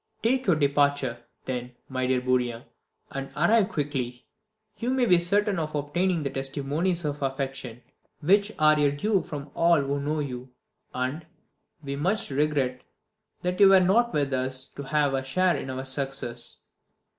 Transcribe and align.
Take 0.23 0.47
your 0.47 0.55
departure, 0.55 1.19
then, 1.45 1.73
my 1.87 2.07
dear 2.07 2.21
Bourrienne, 2.21 2.65
and 3.11 3.29
arrive 3.37 3.69
quickly. 3.69 4.25
You 4.79 4.89
may 4.89 5.05
be 5.05 5.19
certain 5.19 5.59
of 5.59 5.75
obtaining 5.75 6.23
the 6.23 6.31
testimonies 6.31 7.05
of 7.05 7.21
affection 7.21 7.83
which 8.19 8.51
are 8.57 8.79
your 8.79 8.93
due 8.93 9.21
from 9.21 9.51
all 9.53 9.79
who 9.79 10.01
know 10.01 10.17
you; 10.19 10.49
and 10.91 11.23
we 11.83 11.95
much 11.97 12.31
regret 12.31 12.81
that 13.43 13.59
you 13.59 13.69
were 13.69 13.79
not 13.79 14.11
with 14.11 14.33
us 14.33 14.69
to 14.69 14.81
have 14.81 15.13
a 15.13 15.21
share 15.21 15.55
in 15.55 15.69
our 15.69 15.85
success. 15.85 16.63